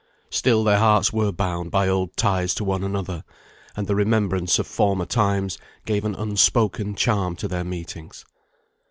[0.31, 3.23] Still their hearts were bound by old ties to one another,
[3.75, 8.25] and the remembrance of former times gave an unspoken charm to their meetings.